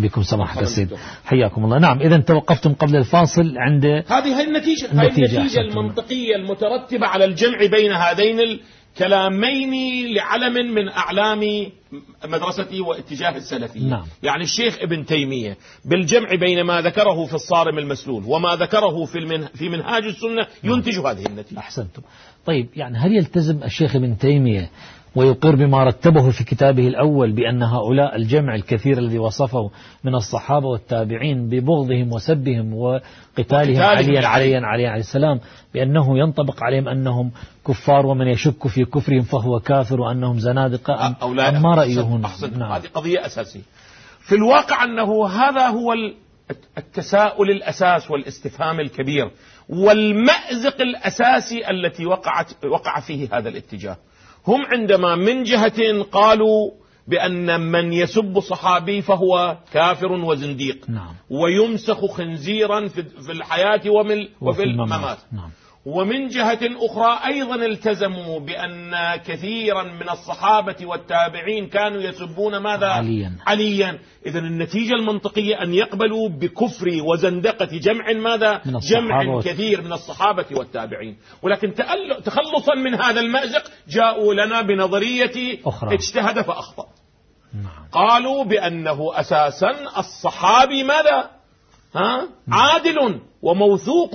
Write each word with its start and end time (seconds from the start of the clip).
بكم 0.00 0.22
سماحة 0.22 0.60
السيد 0.60 0.96
حياكم 1.24 1.64
الله. 1.64 1.78
نعم 1.78 1.98
إذا 1.98 2.16
توقفتم 2.16 2.72
قبل 2.72 2.96
الفاصل 2.96 3.58
عند 3.58 3.84
هذه 3.84 4.40
هي 4.40 4.44
النتيجة 4.44 4.86
هذه 4.92 5.06
النتيجة 5.06 5.42
أحسنتم. 5.42 5.78
المنطقية 5.78 6.36
المترتبة 6.36 7.06
على 7.06 7.24
الجمع 7.24 7.58
بين 7.66 7.92
هذين 7.92 8.40
الكلامين 8.40 9.72
لعلم 10.14 10.74
من 10.74 10.88
أعلام 10.88 11.40
مدرستي 12.24 12.80
واتجاه 12.80 13.36
السلفية. 13.36 13.80
نعم. 13.80 14.04
يعني 14.22 14.42
الشيخ 14.42 14.78
ابن 14.82 15.06
تيمية 15.06 15.56
بالجمع 15.84 16.34
بين 16.34 16.62
ما 16.62 16.80
ذكره 16.80 17.26
في 17.26 17.34
الصارم 17.34 17.78
المسلول 17.78 18.24
وما 18.26 18.56
ذكره 18.56 19.04
في, 19.04 19.18
المن... 19.18 19.46
في 19.46 19.68
منهاج 19.68 20.04
السنة 20.04 20.46
ينتج 20.64 20.98
هذه 20.98 21.26
النتيجة. 21.26 21.58
أحسنتم. 21.58 22.02
طيب 22.46 22.68
يعني 22.76 22.98
هل 22.98 23.16
يلتزم 23.16 23.62
الشيخ 23.62 23.96
ابن 23.96 24.18
تيمية 24.18 24.70
ويقر 25.14 25.56
بما 25.56 25.84
رتبه 25.84 26.30
في 26.30 26.44
كتابه 26.44 26.86
الأول 26.88 27.32
بأن 27.32 27.62
هؤلاء 27.62 28.16
الجمع 28.16 28.54
الكثير 28.54 28.98
الذي 28.98 29.18
وصفه 29.18 29.70
من 30.04 30.14
الصحابة 30.14 30.66
والتابعين 30.66 31.48
ببغضهم 31.48 32.12
وسبهم 32.12 32.74
وقتالهم 32.74 33.82
عليا 33.82 33.84
عليه. 33.84 34.26
عليا 34.28 34.60
عليا 34.66 34.90
عليه 34.90 35.00
السلام 35.00 35.40
بأنه 35.74 36.18
ينطبق 36.18 36.62
عليهم 36.62 36.88
أنهم 36.88 37.30
كفار 37.66 38.06
ومن 38.06 38.26
يشك 38.26 38.68
في 38.68 38.84
كفرهم 38.84 39.20
فهو 39.22 39.60
كافر 39.60 40.00
وأنهم 40.00 40.38
زنادقة 40.38 41.06
أم, 41.06 41.14
أو 41.22 41.34
لا 41.34 41.48
أم 41.48 41.62
ما 41.62 41.74
أحسن- 41.74 41.78
رأيه 41.78 42.00
هنا 42.00 42.26
أحسن. 42.26 42.58
نعم. 42.58 42.72
هذه 42.72 42.86
قضية 42.94 43.26
أساسية 43.26 43.60
في 44.20 44.34
الواقع 44.34 44.84
أنه 44.84 45.28
هذا 45.28 45.66
هو 45.66 45.92
ال- 45.92 46.14
التساؤل 46.78 47.50
الأساس 47.50 48.10
والاستفهام 48.10 48.80
الكبير 48.80 49.30
والمأزق 49.68 50.80
الأساسي 50.80 51.70
التي 51.70 52.06
وقعت 52.06 52.64
وقع 52.64 53.00
فيه 53.00 53.28
هذا 53.32 53.48
الاتجاه 53.48 53.96
هم 54.46 54.66
عندما 54.66 55.14
من 55.14 55.42
جهة 55.42 56.02
قالوا 56.02 56.70
بأن 57.06 57.60
من 57.60 57.92
يسب 57.92 58.40
صحابي 58.40 59.02
فهو 59.02 59.56
كافر 59.72 60.12
وزنديق. 60.12 60.90
نعم. 60.90 61.14
ويمسخ 61.30 62.06
خنزيرا 62.06 62.88
في 62.88 63.32
الحياة 63.32 63.90
وفي 64.40 64.62
الممات. 64.62 65.18
نعم. 65.32 65.50
ومن 65.86 66.28
جهة 66.28 66.58
أخرى 66.62 67.20
أيضا 67.26 67.54
التزموا 67.54 68.40
بأن 68.40 69.16
كثيرا 69.16 69.82
من 69.82 70.10
الصحابة 70.10 70.86
والتابعين 70.86 71.68
كانوا 71.68 72.00
يسبون 72.00 72.56
ماذا؟ 72.56 72.86
عليا. 72.86 73.36
عليا 73.46 73.98
إذا 74.26 74.38
النتيجة 74.38 74.94
المنطقية 74.94 75.62
أن 75.62 75.74
يقبلوا 75.74 76.28
بكفر 76.28 77.02
وزندقة 77.02 77.68
جمع 77.72 78.12
ماذا؟ 78.12 78.60
من 78.64 78.78
جمع 78.78 79.40
كثير 79.40 79.82
من 79.82 79.92
الصحابة 79.92 80.46
والتابعين 80.52 81.16
ولكن 81.42 81.74
تخلصا 82.24 82.74
من 82.74 82.94
هذا 82.94 83.20
المأزق 83.20 83.70
جاءوا 83.88 84.34
لنا 84.34 84.60
بنظرية 84.62 85.58
أخرى. 85.66 85.94
اجتهد 85.94 86.40
فأخطأ 86.40 86.86
نعم 87.54 87.88
قالوا 87.92 88.44
بأنه 88.44 89.20
أساسا 89.20 89.70
الصحابي 89.98 90.82
ماذا 90.82 91.30
ها؟ 91.94 92.28
عادل 92.52 93.20
وموثوق 93.42 94.14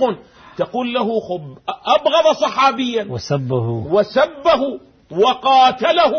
تقول 0.56 0.94
له 0.94 1.20
خب 1.20 1.58
أبغض 1.68 2.36
صحابيا. 2.40 3.06
وسبه. 3.10 3.68
وسبه 3.68 4.80
وقاتله 5.10 6.12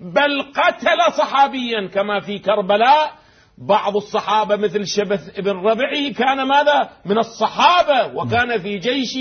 بل 0.00 0.42
قتل 0.42 1.12
صحابيا 1.18 1.88
كما 1.88 2.20
في 2.20 2.38
كربلاء. 2.38 3.12
بعض 3.58 3.96
الصحابة 3.96 4.56
مثل 4.56 4.86
شبث 4.86 5.40
بن 5.40 5.50
ربعي 5.50 6.10
كان 6.10 6.42
ماذا؟ 6.42 6.90
من 7.04 7.18
الصحابة 7.18 8.14
وكان 8.14 8.58
في 8.58 8.78
جيش 8.78 9.16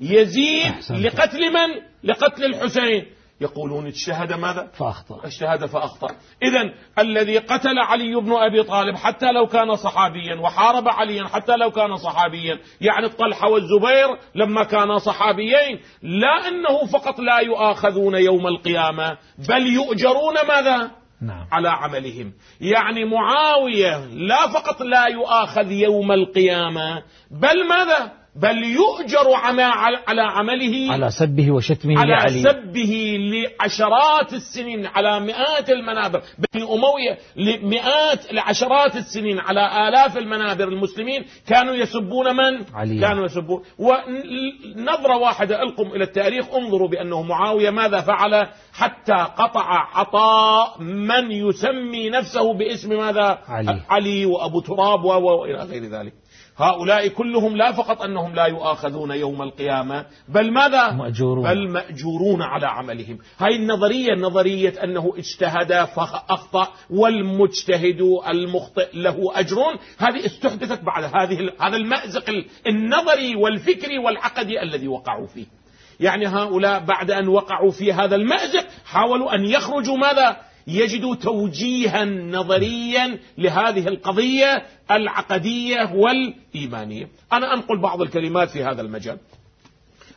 يزيد. 0.00 0.74
لقتل 0.90 1.52
من؟ 1.52 1.82
لقتل 2.04 2.44
الحسين. 2.44 3.06
يقولون 3.40 3.86
اجتهد 3.86 4.32
ماذا؟ 4.32 4.70
فأخطأ. 4.72 5.26
اجتهد 5.26 5.66
فأخطأ. 5.66 6.08
إذا 6.42 6.74
الذي 6.98 7.38
قتل 7.38 7.78
علي 7.78 8.14
بن 8.14 8.32
أبي 8.32 8.62
طالب 8.62 8.96
حتى 8.96 9.32
لو 9.32 9.46
كان 9.46 9.76
صحابيا 9.76 10.40
وحارب 10.40 10.88
عليا 10.88 11.24
حتى 11.24 11.56
لو 11.56 11.70
كان 11.70 11.96
صحابيا 11.96 12.58
يعني 12.80 13.06
الطلحة 13.06 13.48
والزبير 13.48 14.18
لما 14.34 14.64
كانا 14.64 14.98
صحابيين 14.98 15.80
لا 16.02 16.48
أنه 16.48 16.86
فقط 16.92 17.18
لا 17.18 17.38
يؤاخذون 17.38 18.14
يوم 18.14 18.46
القيامة 18.46 19.18
بل 19.48 19.66
يؤجرون 19.66 20.34
ماذا؟ 20.48 20.90
نعم. 21.22 21.46
على 21.52 21.68
عملهم. 21.68 22.32
يعني 22.60 23.04
معاوية 23.04 24.06
لا 24.06 24.48
فقط 24.48 24.82
لا 24.82 25.06
يؤاخذ 25.06 25.72
يوم 25.72 26.12
القيامة 26.12 27.02
بل 27.30 27.68
ماذا؟ 27.68 28.23
بل 28.36 28.64
يؤجر 28.64 29.32
على 29.34 30.22
عمله 30.22 30.92
على 30.92 31.10
سبه 31.10 31.50
وشتمه 31.50 31.98
على 31.98 32.12
لعلي. 32.12 32.42
سبه 32.42 33.18
لعشرات 33.18 34.32
السنين 34.32 34.86
على 34.86 35.20
مئات 35.20 35.70
المنابر. 35.70 36.22
بني 36.38 36.62
أموية 36.62 37.18
لمئات 37.36 38.32
لعشرات 38.32 38.96
السنين 38.96 39.38
على 39.38 39.88
آلاف 39.88 40.18
المنابر 40.18 40.68
المسلمين 40.68 41.24
كانوا 41.46 41.74
يسبون 41.74 42.36
من؟ 42.36 42.64
علي. 42.74 43.00
كانوا 43.00 43.24
يسبون. 43.24 43.62
ونظرة 43.78 45.16
واحدة 45.16 45.62
ألقم 45.62 45.86
إلى 45.86 46.04
التاريخ. 46.04 46.54
انظروا 46.54 46.88
بأنه 46.88 47.22
معاوية 47.22 47.70
ماذا 47.70 48.00
فعل؟ 48.00 48.46
حتى 48.74 49.12
قطع 49.12 49.88
عطاء 49.98 50.82
من 50.82 51.30
يسمي 51.30 52.10
نفسه 52.10 52.54
باسم 52.54 52.88
ماذا؟ 52.88 53.38
علي. 53.48 53.82
علي 53.90 54.26
وأبو 54.26 54.60
تراب 54.60 55.04
وإلى 55.04 55.62
غير 55.62 55.84
ذلك 55.84 56.12
هؤلاء 56.56 57.08
كلهم 57.08 57.56
لا 57.56 57.72
فقط 57.72 58.02
أنهم 58.02 58.34
لا 58.34 58.46
يؤاخذون 58.46 59.10
يوم 59.10 59.42
القيامة 59.42 60.06
بل 60.28 60.52
ماذا؟ 60.52 60.90
مأجورون. 60.90 61.44
بل 61.44 61.68
مأجورون 61.68 62.42
على 62.42 62.66
عملهم 62.66 63.18
هاي 63.38 63.56
النظرية 63.56 64.14
نظرية 64.14 64.84
أنه 64.84 65.12
اجتهد 65.16 65.84
فأخطأ 65.84 66.68
والمجتهد 66.90 68.00
المخطئ 68.28 68.88
له 68.94 69.16
أجر 69.34 69.58
هذه 69.98 70.26
استحدثت 70.26 70.82
بعد 70.82 71.04
هذه 71.04 71.50
هذا 71.60 71.76
المأزق 71.76 72.44
النظري 72.66 73.36
والفكري 73.36 73.98
والعقدي 73.98 74.62
الذي 74.62 74.88
وقعوا 74.88 75.26
فيه 75.26 75.63
يعني 76.00 76.26
هؤلاء 76.26 76.84
بعد 76.84 77.10
أن 77.10 77.28
وقعوا 77.28 77.70
في 77.70 77.92
هذا 77.92 78.16
المأزق 78.16 78.66
حاولوا 78.86 79.34
أن 79.34 79.44
يخرجوا 79.44 79.96
ماذا؟ 79.96 80.36
يجدوا 80.66 81.14
توجيها 81.14 82.04
نظريا 82.04 83.18
لهذه 83.38 83.88
القضية 83.88 84.66
العقدية 84.90 85.92
والإيمانية. 85.94 87.08
أنا 87.32 87.54
أنقل 87.54 87.80
بعض 87.80 88.02
الكلمات 88.02 88.50
في 88.50 88.64
هذا 88.64 88.82
المجال. 88.82 89.18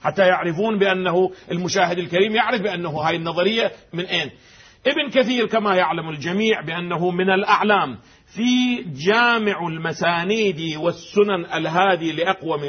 حتى 0.03 0.21
يعرفون 0.21 0.79
بأنه 0.79 1.31
المشاهد 1.51 1.97
الكريم 1.97 2.35
يعرف 2.35 2.61
بأنه 2.61 2.89
هاي 2.89 3.15
النظرية 3.15 3.71
من 3.93 4.05
أين؟ 4.05 4.31
ابن 4.87 5.09
كثير 5.09 5.47
كما 5.47 5.75
يعلم 5.75 6.09
الجميع 6.09 6.61
بأنه 6.61 7.11
من 7.11 7.29
الأعلام 7.29 7.97
في 8.25 8.83
جامع 8.83 9.67
المسانيد 9.67 10.77
والسنن 10.77 11.45
الهادي 11.53 12.11
لأقوم 12.11 12.63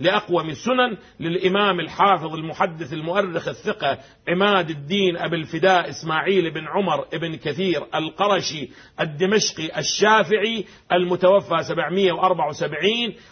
لأقوم 0.00 0.50
السنن 0.50 0.96
للإمام 1.20 1.80
الحافظ 1.80 2.34
المحدث 2.34 2.92
المؤرخ 2.92 3.48
الثقة 3.48 3.98
عماد 4.28 4.70
الدين 4.70 5.16
أبي 5.16 5.36
الفداء 5.36 5.90
إسماعيل 5.90 6.50
بن 6.50 6.66
عمر 6.68 7.04
بن 7.12 7.36
كثير 7.36 7.86
القرشي 7.94 8.68
الدمشقي 9.00 9.78
الشافعي 9.78 10.64
المتوفى 10.92 11.62
774 11.62 12.90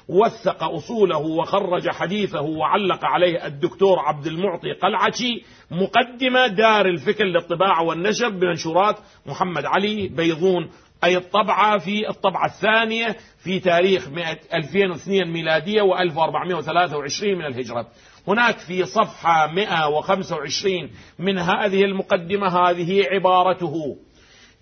وثق 0.09 0.63
أصوله 0.65 1.19
وخرج 1.19 1.89
حديثه 1.89 2.41
وعلق 2.41 3.05
عليه 3.05 3.47
الدكتور 3.47 3.99
عبد 3.99 4.27
المعطي 4.27 4.73
قلعشي 4.73 5.43
مقدمة 5.71 6.47
دار 6.47 6.87
الفكر 6.87 7.25
للطباعة 7.25 7.83
والنشر 7.85 8.29
بمنشورات 8.29 8.97
محمد 9.27 9.65
علي 9.65 10.09
بيضون 10.09 10.71
أي 11.05 11.17
الطبعة 11.17 11.79
في 11.79 12.09
الطبعة 12.09 12.47
الثانية 12.47 13.17
في 13.39 13.61
تاريخ 13.61 14.09
100 14.09 14.39
2002 14.55 15.33
ميلادية 15.33 15.83
و1423 15.83 17.25
من 17.25 17.47
الهجرة. 17.47 17.87
هناك 18.29 18.59
في 18.59 18.85
صفحة 18.85 19.47
125 19.47 20.91
من 21.19 21.39
هذه 21.39 21.85
المقدمة 21.85 22.49
هذه 22.49 23.05
عبارته. 23.13 23.97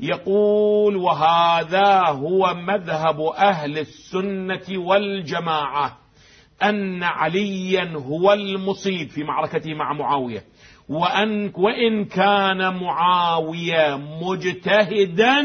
يقول 0.00 0.96
وهذا 0.96 2.08
هو 2.08 2.54
مذهب 2.54 3.20
أهل 3.20 3.78
السنة 3.78 4.78
والجماعة 4.78 5.98
أن 6.62 7.02
عليا 7.02 7.92
هو 7.96 8.32
المصيب 8.32 9.08
في 9.08 9.24
معركته 9.24 9.74
مع 9.74 9.92
معاوية. 9.92 10.44
وأن 10.88 11.52
وإن 11.54 12.04
كان 12.04 12.82
معاوية 12.82 13.96
مجتهدا 13.96 15.42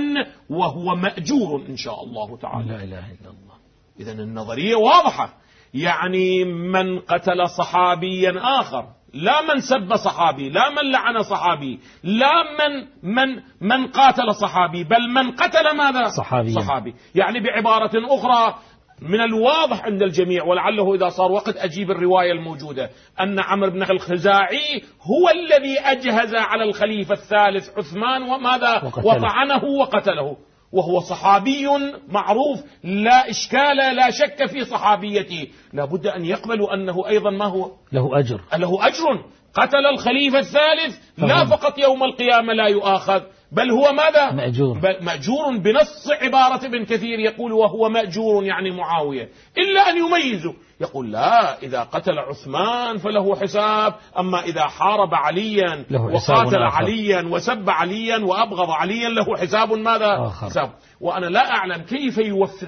وهو 0.50 0.96
مأجور 0.96 1.66
إن 1.70 1.76
شاء 1.76 2.04
الله 2.04 2.38
تعالى. 2.38 2.68
لا 2.68 2.84
إله 2.84 3.06
إلا 3.12 3.30
الله. 3.30 3.56
إذا 4.00 4.12
النظرية 4.12 4.76
واضحة. 4.76 5.34
يعني 5.74 6.44
من 6.46 7.00
قتل 7.00 7.50
صحابيا 7.50 8.34
آخر 8.60 8.86
لا 9.14 9.42
من 9.42 9.60
سب 9.60 9.96
صحابي 9.96 10.50
لا 10.50 10.70
من 10.70 10.92
لعن 10.92 11.24
صحابي 11.24 11.80
لا 12.04 12.44
من 12.44 12.88
من 13.04 13.42
من 13.62 13.88
قاتل 13.88 14.36
صحابي 14.36 14.84
بل 14.84 15.10
من 15.14 15.32
قتل 15.32 15.78
ماذا؟ 15.78 16.08
صحابيا. 16.08 16.60
صحابي. 16.60 16.96
يعني 17.16 17.40
بعبارة 17.40 17.92
أخرى 17.96 18.56
من 19.02 19.22
الواضح 19.22 19.86
عند 19.86 20.02
الجميع 20.02 20.44
ولعله 20.44 20.96
إذا 20.96 21.10
صار 21.10 21.32
وقت 21.32 21.58
أجيب 21.58 21.92
الرواية 21.92 22.32
الموجودة 22.32 22.90
أن 23.22 23.40
عمرو 23.40 23.72
بن 23.72 23.84
الخزاعي 23.84 24.82
هو 25.02 25.30
الذي 25.30 25.80
أجهز 25.80 26.36
على 26.36 26.64
الخليفة 26.64 27.14
الثالث 27.14 27.78
عثمان 27.78 28.22
وماذا؟ 28.22 28.84
وقتله. 28.84 29.06
وطعنه 29.06 29.64
وقتله. 29.64 30.38
وهو 30.72 31.00
صحابي 31.00 31.68
معروف 32.08 32.60
لا 32.84 33.30
إشكال 33.30 33.78
لا 33.78 34.10
شك 34.10 34.46
في 34.46 34.66
صحابيته. 34.66 35.48
لابد 35.74 36.08
أن 36.08 36.26
يقبلوا 36.26 36.74
أنه 36.74 37.08
أيضا 37.08 37.30
ما 37.30 37.46
هو؟ 37.46 37.72
له 37.92 38.20
أجر. 38.20 38.42
له 38.58 38.88
أجر. 38.88 39.24
قتل 39.54 39.86
الخليفة 39.94 40.40
الثالث 40.40 40.98
لا. 41.18 41.46
فقط 41.46 41.78
يوم 41.78 42.04
القيامة 42.04 42.54
لا 42.54 42.68
يؤاخذ 42.68 43.22
بل 43.52 43.72
هو 43.72 43.94
ماذا 43.94 44.32
مأجور. 44.32 44.80
بل 44.80 44.98
مأجور 45.02 45.58
بنص 45.58 46.12
عبارة 46.22 46.66
ابن 46.66 46.86
كثير 46.86 47.20
يقول 47.20 47.52
وهو 47.52 47.90
مأجور 47.90 48.44
يعني 48.44 48.72
معاوية 48.72 49.30
إلا 49.58 49.90
أن 49.90 49.98
يميزوا 49.98 50.54
يقول 50.82 51.12
لا 51.12 51.58
إذا 51.64 51.84
قتل 51.84 52.20
عثمان 52.20 52.98
فله 52.98 53.36
حساب 53.36 53.94
أما 54.20 54.40
إذا 54.40 54.62
حارب 54.62 55.14
عليا 55.14 55.86
وقاتل. 56.14 56.58
عليا 56.58 57.22
وسب 57.32 57.70
عليا 57.70 58.18
وأبغض 58.18 58.70
عليا 58.70 59.10
له 59.10 59.38
حساب 59.38 59.74
ماذا 59.74 60.18
آخر. 60.28 60.48
حساب 60.48 60.70
وأنا 61.02 61.26
لا 61.26 61.52
أعلم 61.52 61.84
كيف 61.84 62.18
يوفق, 62.18 62.68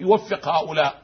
يوفق 0.00 0.48
هؤلاء 0.48 0.94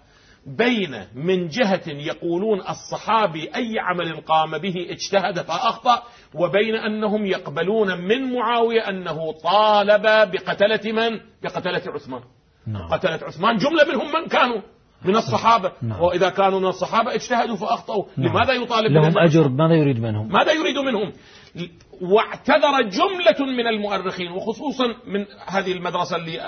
بين 0.47 1.05
من 1.15 1.49
جهة 1.49 1.83
يقولون 1.87 2.61
الصحابي 2.61 3.51
أي 3.55 3.79
عمل 3.79 4.21
قام 4.21 4.59
به 4.59 4.87
اجتهد 4.91 5.41
فأخطأ 5.41 6.03
وبين 6.35 6.75
أنهم 6.75 7.27
يقبلون 7.27 8.01
من 8.01 8.33
معاوية 8.33 8.89
أنه 8.89 9.33
طالب 9.33 10.03
بقتلة 10.03 10.93
من؟ 10.93 11.21
بقتلة 11.43 11.83
عثمان. 11.87 12.21
نعم. 12.67 12.89
قتلة 12.89 13.21
عثمان. 13.23 13.57
جملة 13.57 13.85
منهم 13.85 14.13
من 14.13 14.29
كانوا. 14.29 14.61
من 15.05 15.17
الصحابة. 15.17 15.73
نعم. 15.83 16.01
وإذا 16.01 16.29
كانوا 16.29 16.61
من 16.61 16.67
الصحابة 16.67 17.15
اجتهدوا 17.15 17.57
فأخطأوا. 17.57 18.05
نعم. 18.17 18.29
لماذا 18.33 18.53
يطالب 18.53 18.93
لهم 18.93 19.19
أجر؟ 19.19 19.49
ماذا 19.49 19.75
يريد 19.75 20.01
منهم؟ 20.01 20.29
ماذا 20.33 20.53
يريد 20.53 20.79
منهم؟ 20.79 21.13
واعتذر 22.01 22.83
جملة 22.83 23.53
من 23.57 23.67
المؤرخين 23.67 24.33
وخصوصا 24.33 24.85
من 25.07 25.27
هذه 25.47 25.73
المدرسة 25.73 26.17
اللي 26.17 26.41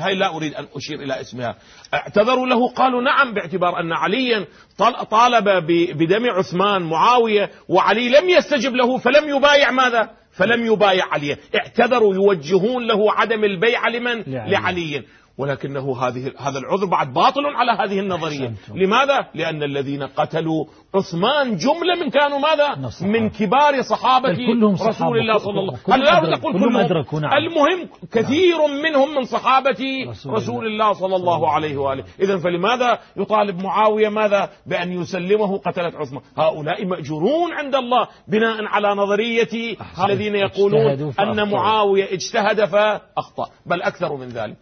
هاي 0.00 0.14
لا 0.14 0.36
أريد 0.36 0.54
أن 0.54 0.66
أشير 0.76 1.00
إلى 1.02 1.20
اسمها. 1.20 1.56
اعتذروا 1.94 2.46
له 2.46 2.68
قالوا 2.68 3.02
نعم 3.02 3.34
باعتبار 3.34 3.80
أن 3.80 3.92
عليا 3.92 4.46
طال- 4.78 5.08
طالب 5.08 5.48
بدم 5.96 6.30
عثمان 6.30 6.82
معاوية 6.82 7.50
وعلي 7.68 8.08
لم 8.08 8.28
يستجب 8.28 8.74
له 8.74 8.98
فلم 8.98 9.36
يبايع 9.36 9.70
ماذا؟ 9.70 10.10
فلم 10.32 10.66
يبايع 10.72 11.04
عليا 11.12 11.36
اعتذروا 11.56 12.14
يوجهون 12.14 12.86
له 12.86 13.12
عدم 13.12 13.44
البيع 13.44 13.88
لمن؟ 13.88 14.22
لعلي. 14.26 14.50
لعلي. 14.50 15.02
ولكنه 15.38 15.96
هذه 15.98 16.32
هذا 16.38 16.58
العذر 16.58 16.86
بعد 16.86 17.12
باطل 17.12 17.46
على 17.46 17.72
هذه 17.72 18.00
النظرية، 18.00 18.48
أحسنتم. 18.48 18.78
لماذا؟ 18.78 19.26
لأن 19.34 19.62
الذين 19.62 20.02
قتلوا 20.02 20.64
عثمان 20.94 21.56
جملة 21.56 22.04
من 22.04 22.10
كانوا 22.10 22.38
ماذا؟ 22.38 22.74
من 22.74 22.84
الصحابة. 22.84 23.18
من 23.20 23.30
كبار 23.30 23.82
صحابة 23.82 24.34
كلهم 24.34 24.74
رسول 24.74 24.94
صحابة. 24.94 25.16
الله 25.16 25.38
صلى 25.38 25.60
الله 25.60 25.78
كلهم 25.86 26.00
أنا 26.00 26.04
لا 26.04 26.20
أدرك- 26.20 26.38
أقول 26.38 26.52
كلهم 26.52 26.68
كلهم 26.68 26.76
أدركوا، 26.76 27.20
نعم. 27.20 27.32
المهم 27.32 27.88
كثير 28.12 28.56
منهم 28.82 29.14
من 29.14 29.24
صحابة 29.24 29.78
رسول 30.08 30.32
رسول 30.32 30.66
الله. 30.66 30.92
صلى 30.92 31.16
الله 31.16 31.50
عليه 31.50 31.76
وآله 31.76 32.04
إذا 32.20 32.38
فلماذا 32.38 32.98
يطالب 33.16 33.62
معاوية 33.62 34.08
ماذا 34.08 34.50
بأن 34.66 34.92
يسلمه 34.92 35.58
قتلة 35.58 35.92
عثمان 35.94 36.22
هؤلاء 36.36 36.86
مأجورون 36.86 37.52
عند 37.52 37.74
الله 37.74 38.08
بناء 38.28 38.64
على 38.64 38.88
نظرية 38.88 39.76
أحسنت. 39.80 40.10
الذين 40.10 40.34
يقولون. 40.34 41.12
أن 41.20 41.50
معاوية 41.50 42.04
اجتهد 42.12 42.64
فأخطأ 42.64 43.46
بل 43.66 43.82
أكثر 43.82 44.16
من 44.16 44.28
ذلك 44.28 44.56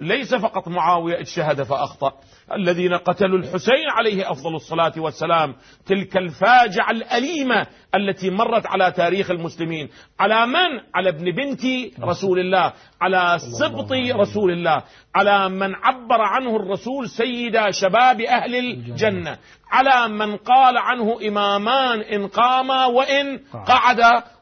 ليس 0.00 0.34
فقط 0.34 0.68
معاوية 0.68 1.20
اجتهد 1.20 1.62
فأخطأ. 1.62 2.12
الذين 2.52 2.94
قتلوا 2.94 3.38
الحسين 3.38 3.90
عليه 3.90 4.30
أفضل 4.30 4.54
الصلاة 4.54 4.92
والسلام 4.96 5.54
تلك 5.86 6.16
الفاجعة 6.16 6.90
الأليمة 6.90 7.66
التي 7.94 8.30
مرت 8.30 8.66
على 8.66 8.92
تاريخ 8.92 9.30
المسلمين. 9.30 9.88
على 10.20 10.46
من؟ 10.46 10.80
على 10.94 11.08
ابن 11.08 11.24
بنت 11.30 11.60
رسول 12.00 12.38
الله. 12.38 12.72
على 13.00 13.38
سبط 13.60 13.92
رسول 13.92 14.50
الله. 14.50 14.82
على 15.14 15.48
من 15.48 15.74
عبر 15.74 16.20
عنه 16.20 16.56
الرسول 16.56 17.08
سيد 17.08 17.70
شباب 17.70 18.20
أهل 18.20 18.54
الجنة. 18.54 19.38
على 19.70 20.14
من 20.14 20.36
قال 20.36 20.78
عنه 20.78 21.28
إمامان 21.28 22.00
إن 22.00 22.26
قاما 22.26 22.86
وإن 22.86 23.38
قعد. 23.66 24.00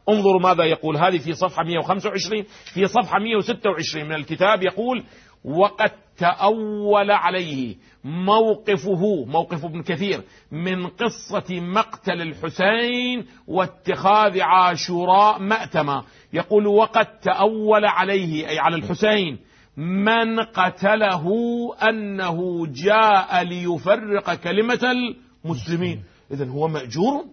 انظروا 0.09 0.41
ماذا 0.41 0.65
يقول. 0.65 0.97
هذه 0.97 1.19
في 1.19 1.33
صفحة 1.35 1.65
125 1.65 2.43
في 2.75 2.87
صفحة 2.87 3.19
126 3.19 4.05
من 4.05 4.15
الكتاب 4.15 4.63
يقول 4.63 5.05
وقد 5.45 5.91
تأول 6.19 7.11
عليه 7.11 7.77
موقفه 8.05 9.25
موقف 9.27 9.65
ابن 9.65 9.83
كثير 9.83 10.23
من 10.53 10.87
قصة 10.87 11.61
مقتل 11.61 12.23
الحسين 12.23 13.27
واتخاذ 13.47 14.41
عاشوراء 14.41 15.39
مأتما 15.39 16.05
يقول 16.33 16.67
وقد 16.67 17.07
تأول 17.07 17.85
عليه 17.85 18.49
أي 18.49 18.59
على 18.59 18.77
الحسين 18.77 19.39
من 19.77 20.41
قتله 20.41 21.25
أنه 21.89 22.67
جاء 22.67 23.43
ليفرق 23.43 24.35
كلمة 24.35 24.81
المسلمين. 25.45 26.03
إذا 26.31 26.49
هو 26.49 26.69
مأجور. 26.69 27.25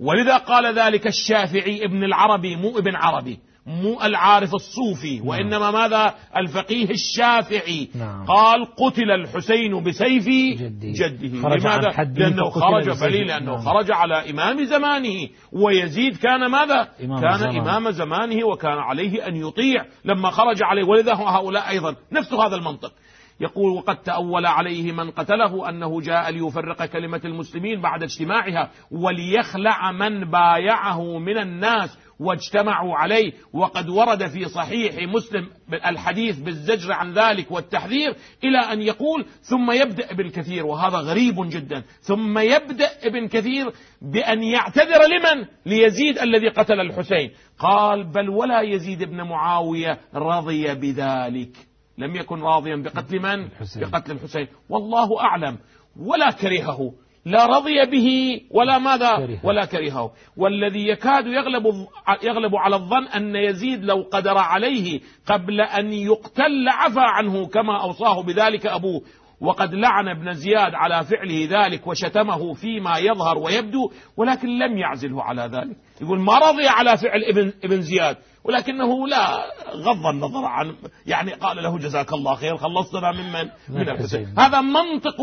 ولذا 0.00 0.36
قال 0.36 0.78
ذلك 0.78 1.06
الشافعي 1.06 1.84
ابن 1.84 2.04
العربي 2.04 2.56
مو 2.56 2.78
ابن 2.78 2.96
عربي. 2.96 3.38
مو 3.66 4.02
العارف 4.02 4.54
الصوفي 4.54 5.20
وإنما 5.20 5.70
ماذا 5.70 6.14
الفقيه 6.36 6.90
الشافعي 6.90 7.88
نعم. 7.94 8.24
قال 8.24 8.64
قتل 8.64 9.10
الحسين 9.10 9.84
بسيف 9.84 10.28
جده. 10.60 10.92
جده 10.92 11.42
خرج 11.42 11.60
لماذا 11.60 11.88
لأنه 12.16 12.50
خرج. 12.50 13.00
بلي 13.00 13.24
لأنه 13.24 13.52
نعم. 13.52 13.60
خرج 13.60 13.92
على 13.92 14.30
إمام 14.30 14.64
زمانه 14.64 15.28
ويزيد 15.52 16.16
كان 16.16 16.50
ماذا 16.50 16.88
إمام 17.04 17.20
كان 17.20 17.38
زمانه. 17.38 17.60
إمام 17.62 17.90
زمانه 17.90 18.46
وكان 18.46 18.78
عليه 18.78 19.28
أن 19.28 19.36
يطيع 19.36 19.84
لما 20.04 20.30
خرج 20.30 20.62
عليه 20.62 20.84
ولذا 20.84 21.14
هؤلاء 21.14 21.68
أيضا 21.68 21.96
نفس 22.12 22.32
هذا 22.32 22.56
المنطق 22.56 22.92
يقول 23.40 23.72
وقد 23.72 23.96
تأول 23.96 24.46
عليه 24.46 24.92
من 24.92 25.10
قتله 25.10 25.68
أنه 25.68 26.00
جاء 26.00 26.30
ليفرق 26.30 26.84
كلمة 26.84 27.20
المسلمين 27.24 27.80
بعد 27.80 28.02
اجتماعها 28.02 28.70
وليخلع 28.90 29.92
من 29.92 30.30
بايعه 30.30 31.18
من 31.18 31.38
الناس 31.38 31.98
واجتمعوا 32.20 32.96
عليه 32.96 33.32
وقد 33.52 33.88
ورد 33.88 34.26
في 34.26 34.44
صحيح 34.44 34.94
مسلم 35.14 35.48
الحديث 35.86 36.38
بالزجر 36.38 36.92
عن 36.92 37.12
ذلك 37.12 37.50
والتحذير 37.50 38.16
إلى 38.44 38.58
أن 38.58 38.82
يقول 38.82 39.26
ثم 39.40 39.70
يبدأ 39.70 40.10
ابن 40.10 40.30
كثير 40.30 40.66
وهذا 40.66 40.96
غريب 40.96 41.34
جدا 41.38 41.82
ثم 42.00 42.38
يبدأ 42.38 42.88
ابن 43.02 43.28
كثير 43.28 43.72
بأن 44.02 44.42
يعتذر 44.42 45.00
لمن؟ 45.06 45.46
ليزيد 45.66 46.18
الذي 46.18 46.48
قتل 46.48 46.80
الحسين. 46.80 47.30
قال 47.58 48.12
بل 48.12 48.28
ولا 48.28 48.60
يزيد 48.60 49.04
بن 49.04 49.22
معاوية 49.22 50.00
رضي 50.14 50.74
بذلك. 50.74 51.56
لم 51.98 52.16
يكن 52.16 52.40
راضيا 52.40 52.76
بقتل 52.76 53.20
من؟ 53.20 53.44
الحسين. 53.44 53.82
بقتل 53.82 54.12
الحسين. 54.12 54.46
والله 54.68 55.20
أعلم 55.20 55.58
ولا 55.96 56.30
كرهه. 56.30 56.92
لا 57.26 57.46
رضي 57.46 57.86
به 57.86 58.40
ولا 58.50 58.78
ماذا. 58.78 59.38
ولا 59.44 59.64
كرهه 59.64 60.12
والذي 60.36 60.88
يكاد 60.88 61.26
يغلب 61.26 61.86
يغلب 62.22 62.56
على 62.56 62.76
الظن 62.76 63.06
أن 63.06 63.36
يزيد 63.36 63.84
لو 63.84 64.08
قدر 64.12 64.38
عليه 64.38 65.00
قبل 65.26 65.60
أن 65.60 65.92
يقتل 65.92 66.68
عفى 66.68 67.00
عنه 67.00 67.46
كما 67.46 67.82
أوصاه 67.82 68.22
بذلك 68.22 68.66
أبوه 68.66 69.02
وقد 69.40 69.74
لعن 69.74 70.08
ابن 70.08 70.32
زياد 70.32 70.74
على 70.74 71.04
فعله 71.04 71.48
ذلك 71.50 71.86
وشتمه 71.86 72.52
فيما 72.54 72.98
يظهر 72.98 73.38
ويبدو 73.38 73.90
ولكن 74.16 74.48
لم 74.48 74.78
يعزله 74.78 75.22
على 75.22 75.42
ذلك. 75.42 75.76
يقول 76.00 76.20
ما 76.20 76.38
رضي 76.38 76.68
على 76.68 76.96
فعل 76.96 77.24
ابن 77.24 77.52
ابن 77.64 77.80
زياد 77.80 78.16
ولكنه 78.44 79.08
لا 79.08 79.44
غض 79.74 80.06
النظر 80.06 80.44
عن 80.44 80.74
يعني 81.06 81.32
قال 81.32 81.56
له 81.56 81.78
جزاك 81.78 82.12
الله 82.12 82.34
خير 82.34 82.56
خلصتنا 82.56 83.12
ممن 83.12 83.50
من؟ 83.68 83.88
الحسين. 83.88 84.38
هذا 84.38 84.60
منطق 84.60 85.16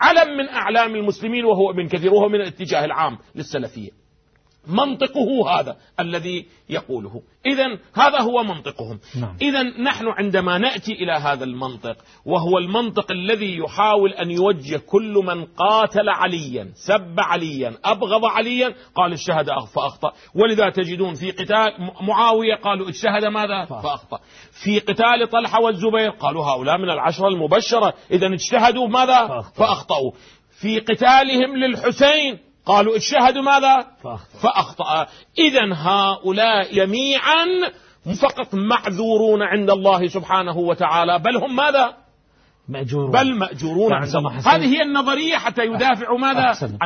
علم 0.00 0.36
من 0.36 0.48
أعلام 0.48 0.94
المسلمين 0.94 1.44
وهو 1.44 1.70
ابن 1.70 1.88
كثير 1.88 2.14
وهو 2.14 2.28
من 2.28 2.40
الاتجاه 2.40 2.84
العام 2.84 3.18
للسلفية. 3.34 3.90
منطقه 4.66 5.60
هذا 5.60 5.76
الذي 6.00 6.46
يقوله. 6.68 7.22
إذا 7.46 7.78
هذا 7.94 8.20
هو 8.20 8.42
منطقهم. 8.42 9.00
نعم. 9.20 9.36
إذا 9.42 9.62
نحن 9.62 10.06
عندما 10.08 10.58
نأتي 10.58 10.92
إلى 10.92 11.12
هذا 11.12 11.44
المنطق 11.44 11.96
وهو 12.24 12.58
المنطق 12.58 13.12
الذي 13.12 13.58
يحاول 13.58 14.12
أن 14.12 14.30
يوجه 14.30 14.76
كل 14.76 15.22
من 15.26 15.44
قاتل 15.44 16.08
عليا 16.08 16.72
سب 16.74 17.14
عليا 17.18 17.74
أبغض 17.84 18.24
عليا 18.24 18.74
قال 18.94 19.12
اجتهد 19.12 19.46
فأخطأ. 19.74 20.12
ولذا 20.34 20.70
تجدون 20.70 21.14
في 21.14 21.30
قتال 21.30 21.90
معاوية 22.00 22.54
قالوا 22.54 22.88
اجتهد 22.88 23.24
ماذا؟ 23.24 23.64
فأخطأ. 23.64 24.20
في 24.64 24.78
قتال 24.78 25.28
طلحة 25.32 25.60
والزبير 25.60 26.10
قالوا 26.10 26.44
هؤلاء 26.44 26.78
من 26.78 26.90
العشرة 26.90 27.28
المبشرة. 27.28 27.94
إذا 28.10 28.26
اجتهدوا 28.26 28.88
ماذا. 28.88 29.40
فأخطأوا. 29.54 30.12
في 30.60 30.78
قتالهم 30.78 31.56
للحسين 31.56 32.49
قالوا 32.66 32.96
اجتهدوا 32.96 33.42
ماذا؟ 33.42 33.86
فأخطأ. 34.42 35.06
إذا 35.38 35.74
هؤلاء 35.74 36.74
جميعا 36.74 37.46
فقط 38.22 38.54
معذورون 38.54 39.42
عند 39.42 39.70
الله 39.70 40.08
سبحانه 40.08 40.58
وتعالى. 40.58 41.18
بل 41.18 41.36
هم 41.36 41.56
ماذا؟ 41.56 41.94
مأجور 42.68 43.10
بل 43.10 43.34
مأجورون. 43.34 44.04
حسين. 44.04 44.52
هذه 44.52 44.76
هي 44.76 44.82
النظرية 44.82 45.36
حتى 45.36 45.62
يدافعوا 45.62 46.18
ماذا؟ 46.18 46.40
أحسن. 46.40 46.78